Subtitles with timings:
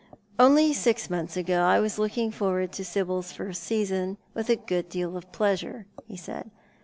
[0.39, 4.89] "Only six months ago I was looking forward to Sibyl's first season with a good
[4.89, 6.49] deal of pleasure," he said.